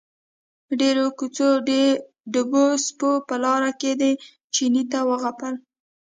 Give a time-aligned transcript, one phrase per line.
[0.79, 1.47] ډېرو کوڅه
[2.33, 4.11] ډبو سپو په لاره کې دې
[4.53, 5.53] چیني ته وغپل.